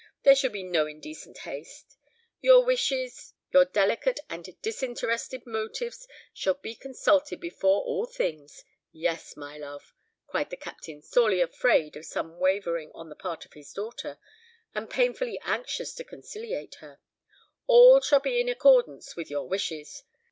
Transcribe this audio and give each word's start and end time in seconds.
There 0.23 0.33
shall 0.33 0.49
be 0.49 0.63
no 0.63 0.87
indecent 0.87 1.37
haste. 1.37 1.95
Your 2.41 2.65
wishes, 2.65 3.35
your 3.53 3.65
delicate 3.65 4.19
and 4.31 4.59
disinterested 4.63 5.45
motives, 5.45 6.07
shall 6.33 6.55
be 6.55 6.73
consulted 6.73 7.39
before 7.39 7.83
all 7.83 8.07
things; 8.07 8.63
yes, 8.91 9.37
my 9.37 9.59
love," 9.59 9.93
cried 10.25 10.49
the 10.49 10.57
Captain, 10.57 11.03
sorely 11.03 11.39
afraid 11.39 11.95
of 11.95 12.07
some 12.07 12.39
wavering 12.39 12.91
on 12.95 13.09
the 13.09 13.15
part 13.15 13.45
of 13.45 13.53
his 13.53 13.73
daughter, 13.73 14.17
and 14.73 14.89
painfully 14.89 15.39
anxious 15.43 15.93
to 15.93 16.03
conciliate 16.03 16.77
her, 16.79 16.99
"all 17.67 18.01
shall 18.01 18.21
be 18.21 18.41
in 18.41 18.49
accordance 18.49 19.15
with 19.15 19.29
your 19.29 19.47
wishes. 19.47 20.01